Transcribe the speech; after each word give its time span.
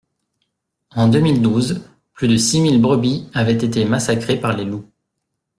En 0.95 1.09
deux 1.09 1.19
mille 1.19 1.43
douze, 1.43 1.81
plus 2.13 2.27
de 2.27 2.35
six 2.35 2.59
mille 2.59 2.81
brebis 2.81 3.27
avaient 3.35 3.53
été 3.53 3.85
massacrées 3.85 4.39
par 4.39 4.57
les 4.57 4.65
loups. 4.65 4.89